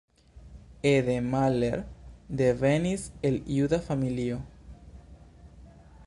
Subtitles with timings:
[0.81, 1.83] Ede Mahler
[2.27, 4.41] devenis el juda familio.